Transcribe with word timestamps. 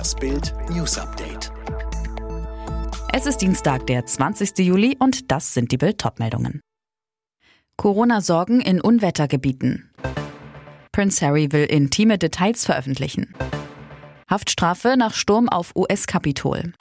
Das 0.00 0.14
Bild 0.14 0.54
News 0.70 0.96
Update. 0.96 1.52
Es 3.12 3.26
ist 3.26 3.36
Dienstag, 3.42 3.86
der 3.86 4.06
20. 4.06 4.56
Juli 4.60 4.96
und 4.98 5.30
das 5.30 5.52
sind 5.52 5.72
die 5.72 5.76
Bild 5.76 6.02
meldungen 6.18 6.62
Corona-Sorgen 7.76 8.62
in 8.62 8.80
Unwettergebieten. 8.80 9.92
Prince 10.90 11.20
Harry 11.20 11.52
will 11.52 11.66
intime 11.66 12.16
Details 12.16 12.64
veröffentlichen. 12.64 13.34
Haftstrafe 14.26 14.94
nach 14.96 15.12
Sturm 15.12 15.50
auf 15.50 15.76
US-Kapitol. 15.76 16.72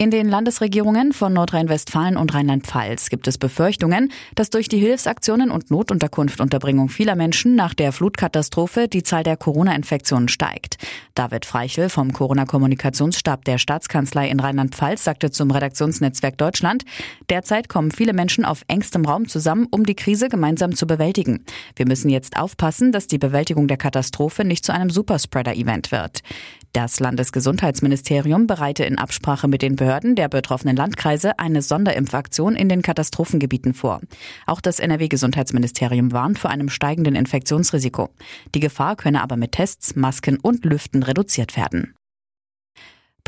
In 0.00 0.10
den 0.10 0.30
Landesregierungen 0.30 1.12
von 1.12 1.34
Nordrhein-Westfalen 1.34 2.16
und 2.16 2.32
Rheinland-Pfalz 2.32 3.10
gibt 3.10 3.28
es 3.28 3.36
Befürchtungen, 3.36 4.10
dass 4.34 4.48
durch 4.48 4.66
die 4.66 4.78
Hilfsaktionen 4.78 5.50
und 5.50 5.70
Notunterkunftunterbringung 5.70 6.88
vieler 6.88 7.16
Menschen 7.16 7.54
nach 7.54 7.74
der 7.74 7.92
Flutkatastrophe 7.92 8.88
die 8.88 9.02
Zahl 9.02 9.24
der 9.24 9.36
Corona-Infektionen 9.36 10.28
steigt. 10.28 10.78
David 11.14 11.44
Freichel 11.44 11.90
vom 11.90 12.14
Corona-Kommunikationsstab 12.14 13.44
der 13.44 13.58
Staatskanzlei 13.58 14.30
in 14.30 14.40
Rheinland-Pfalz 14.40 15.04
sagte 15.04 15.30
zum 15.30 15.50
Redaktionsnetzwerk 15.50 16.38
Deutschland, 16.38 16.86
derzeit 17.28 17.68
kommen 17.68 17.90
viele 17.90 18.14
Menschen 18.14 18.46
auf 18.46 18.62
engstem 18.68 19.04
Raum 19.04 19.28
zusammen, 19.28 19.66
um 19.70 19.84
die 19.84 19.96
Krise 19.96 20.30
gemeinsam 20.30 20.74
zu 20.74 20.86
bewältigen. 20.86 21.44
Wir 21.76 21.86
müssen 21.86 22.08
jetzt 22.08 22.38
aufpassen, 22.38 22.90
dass 22.90 23.06
die 23.06 23.18
Bewältigung 23.18 23.68
der 23.68 23.76
Katastrophe 23.76 24.46
nicht 24.46 24.64
zu 24.64 24.72
einem 24.72 24.88
Superspreader-Event 24.88 25.92
wird. 25.92 26.20
Das 26.72 27.00
Landesgesundheitsministerium 27.00 28.46
bereite 28.46 28.84
in 28.84 28.98
Absprache 28.98 29.48
mit 29.48 29.60
den 29.60 29.74
Behörden 29.74 30.14
der 30.14 30.28
betroffenen 30.28 30.76
Landkreise 30.76 31.36
eine 31.40 31.62
Sonderimpfaktion 31.62 32.54
in 32.54 32.68
den 32.68 32.82
Katastrophengebieten 32.82 33.74
vor. 33.74 34.00
Auch 34.46 34.60
das 34.60 34.78
NRW-Gesundheitsministerium 34.78 36.12
warnt 36.12 36.38
vor 36.38 36.50
einem 36.50 36.68
steigenden 36.68 37.16
Infektionsrisiko. 37.16 38.10
Die 38.54 38.60
Gefahr 38.60 38.94
könne 38.94 39.20
aber 39.20 39.36
mit 39.36 39.52
Tests, 39.52 39.96
Masken 39.96 40.38
und 40.38 40.64
Lüften 40.64 41.02
reduziert 41.02 41.56
werden. 41.56 41.94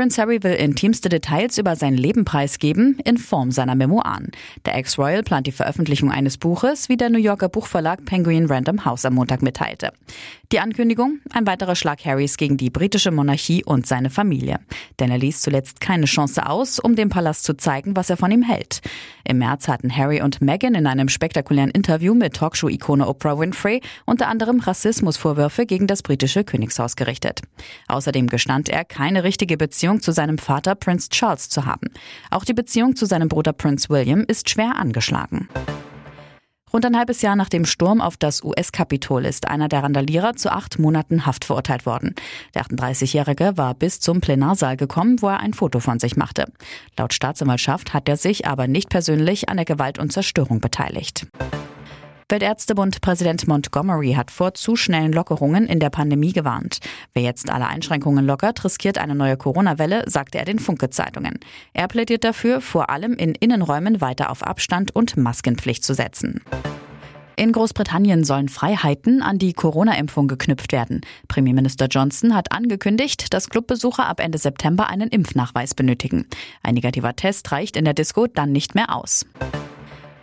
Prince 0.00 0.18
Harry 0.18 0.42
will 0.42 0.54
intimste 0.54 1.10
Details 1.10 1.58
über 1.58 1.76
sein 1.76 1.94
Leben 1.94 2.24
preisgeben 2.24 2.98
in 3.04 3.18
Form 3.18 3.50
seiner 3.50 3.74
Memoiren. 3.74 4.30
Der 4.64 4.74
Ex-Royal 4.76 5.22
plant 5.22 5.46
die 5.46 5.52
Veröffentlichung 5.52 6.10
eines 6.10 6.38
Buches, 6.38 6.88
wie 6.88 6.96
der 6.96 7.10
New 7.10 7.18
Yorker 7.18 7.50
Buchverlag 7.50 8.06
Penguin 8.06 8.46
Random 8.46 8.86
House 8.86 9.04
am 9.04 9.12
Montag 9.16 9.42
mitteilte. 9.42 9.92
Die 10.52 10.58
Ankündigung? 10.58 11.20
Ein 11.32 11.46
weiterer 11.46 11.76
Schlag 11.76 12.02
Harrys 12.04 12.38
gegen 12.38 12.56
die 12.56 12.70
britische 12.70 13.10
Monarchie 13.10 13.62
und 13.62 13.86
seine 13.86 14.08
Familie. 14.08 14.58
Denn 14.98 15.10
er 15.10 15.18
ließ 15.18 15.42
zuletzt 15.42 15.82
keine 15.82 16.06
Chance 16.06 16.46
aus, 16.46 16.78
um 16.78 16.96
dem 16.96 17.10
Palast 17.10 17.44
zu 17.44 17.54
zeigen, 17.54 17.94
was 17.94 18.08
er 18.08 18.16
von 18.16 18.32
ihm 18.32 18.42
hält. 18.42 18.80
Im 19.24 19.38
März 19.38 19.68
hatten 19.68 19.94
Harry 19.94 20.22
und 20.22 20.40
Meghan 20.40 20.74
in 20.74 20.86
einem 20.86 21.08
spektakulären 21.08 21.70
Interview 21.70 22.14
mit 22.14 22.34
Talkshow-Ikone 22.34 23.06
Oprah 23.06 23.38
Winfrey 23.38 23.80
unter 24.06 24.28
anderem 24.28 24.60
Rassismusvorwürfe 24.60 25.66
gegen 25.66 25.86
das 25.86 26.02
britische 26.02 26.42
Königshaus 26.42 26.96
gerichtet. 26.96 27.42
Außerdem 27.86 28.28
gestand 28.28 28.70
er, 28.70 28.84
keine 28.84 29.22
richtige 29.22 29.56
Beziehung 29.90 30.02
zu 30.02 30.12
seinem 30.12 30.38
Vater 30.38 30.76
Prince 30.76 31.08
Charles 31.08 31.48
zu 31.48 31.66
haben. 31.66 31.88
Auch 32.30 32.44
die 32.44 32.54
Beziehung 32.54 32.94
zu 32.94 33.06
seinem 33.06 33.28
Bruder 33.28 33.52
Prince 33.52 33.88
William 33.88 34.24
ist 34.28 34.48
schwer 34.48 34.76
angeschlagen. 34.76 35.48
Rund 36.72 36.86
ein 36.86 36.96
halbes 36.96 37.22
Jahr 37.22 37.34
nach 37.34 37.48
dem 37.48 37.64
Sturm 37.64 38.00
auf 38.00 38.16
das 38.16 38.44
US-Kapitol 38.44 39.26
ist 39.26 39.48
einer 39.48 39.68
der 39.68 39.82
Randalierer 39.82 40.36
zu 40.36 40.52
acht 40.52 40.78
Monaten 40.78 41.26
Haft 41.26 41.44
verurteilt 41.44 41.86
worden. 41.86 42.14
Der 42.54 42.62
38-Jährige 42.62 43.56
war 43.56 43.74
bis 43.74 43.98
zum 43.98 44.20
Plenarsaal 44.20 44.76
gekommen, 44.76 45.20
wo 45.22 45.26
er 45.26 45.40
ein 45.40 45.54
Foto 45.54 45.80
von 45.80 45.98
sich 45.98 46.16
machte. 46.16 46.44
Laut 46.96 47.12
Staatsanwaltschaft 47.12 47.92
hat 47.92 48.08
er 48.08 48.16
sich 48.16 48.46
aber 48.46 48.68
nicht 48.68 48.90
persönlich 48.90 49.48
an 49.48 49.56
der 49.56 49.66
Gewalt 49.66 49.98
und 49.98 50.12
Zerstörung 50.12 50.60
beteiligt. 50.60 51.26
Weltärztebund-Präsident 52.30 53.48
Montgomery 53.48 54.12
hat 54.12 54.30
vor 54.30 54.54
zu 54.54 54.76
schnellen 54.76 55.12
Lockerungen 55.12 55.66
in 55.66 55.80
der 55.80 55.90
Pandemie 55.90 56.32
gewarnt. 56.32 56.78
Wer 57.12 57.24
jetzt 57.24 57.50
alle 57.50 57.66
Einschränkungen 57.66 58.24
lockert, 58.24 58.64
riskiert 58.64 58.98
eine 58.98 59.16
neue 59.16 59.36
Corona-Welle, 59.36 60.04
sagte 60.06 60.38
er 60.38 60.44
den 60.44 60.60
Funke-Zeitungen. 60.60 61.40
Er 61.72 61.88
plädiert 61.88 62.22
dafür, 62.22 62.60
vor 62.60 62.88
allem 62.88 63.14
in 63.14 63.34
Innenräumen 63.34 64.00
weiter 64.00 64.30
auf 64.30 64.44
Abstand 64.44 64.94
und 64.94 65.16
Maskenpflicht 65.16 65.82
zu 65.82 65.92
setzen. 65.92 66.40
In 67.34 67.52
Großbritannien 67.52 68.22
sollen 68.22 68.48
Freiheiten 68.48 69.22
an 69.22 69.38
die 69.38 69.54
Corona-Impfung 69.54 70.28
geknüpft 70.28 70.72
werden. 70.72 71.00
Premierminister 71.26 71.86
Johnson 71.86 72.34
hat 72.36 72.52
angekündigt, 72.52 73.32
dass 73.32 73.48
Clubbesucher 73.48 74.06
ab 74.06 74.20
Ende 74.20 74.38
September 74.38 74.88
einen 74.88 75.08
Impfnachweis 75.08 75.74
benötigen. 75.74 76.26
Ein 76.62 76.74
negativer 76.74 77.16
Test 77.16 77.50
reicht 77.50 77.76
in 77.76 77.86
der 77.86 77.94
Disco 77.94 78.26
dann 78.26 78.52
nicht 78.52 78.74
mehr 78.74 78.94
aus. 78.94 79.24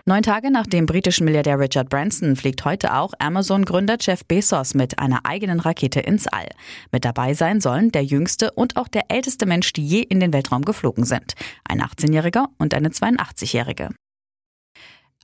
Neun 0.09 0.23
Tage 0.23 0.51
nach 0.51 0.65
dem 0.65 0.85
britischen 0.85 1.25
Milliardär 1.25 1.59
Richard 1.59 1.89
Branson 1.89 2.37
fliegt 2.37 2.63
heute 2.63 2.95
auch 2.95 3.11
Amazon-Gründer 3.19 3.97
Jeff 3.99 4.23
Bezos 4.23 4.73
mit 4.73 4.99
einer 4.99 5.25
eigenen 5.25 5.59
Rakete 5.59 5.99
ins 5.99 6.27
All. 6.27 6.47
Mit 6.93 7.03
dabei 7.03 7.33
sein 7.33 7.59
sollen 7.59 7.91
der 7.91 8.05
jüngste 8.05 8.51
und 8.51 8.77
auch 8.77 8.87
der 8.87 9.11
älteste 9.11 9.45
Mensch, 9.45 9.73
die 9.73 9.85
je 9.85 9.99
in 9.99 10.21
den 10.21 10.31
Weltraum 10.31 10.63
geflogen 10.63 11.03
sind. 11.03 11.33
Ein 11.67 11.81
18-Jähriger 11.81 12.45
und 12.57 12.73
eine 12.73 12.87
82-Jährige. 12.87 13.89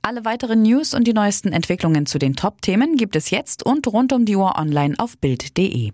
Alle 0.02 0.26
weiteren 0.26 0.60
News 0.60 0.92
und 0.92 1.04
die 1.04 1.14
neuesten 1.14 1.54
Entwicklungen 1.54 2.04
zu 2.04 2.18
den 2.18 2.36
Top-Themen 2.36 2.98
gibt 2.98 3.16
es 3.16 3.30
jetzt 3.30 3.64
und 3.64 3.86
rund 3.86 4.12
um 4.12 4.26
die 4.26 4.36
Uhr 4.36 4.58
online 4.58 4.96
auf 4.98 5.16
Bild.de. 5.16 5.92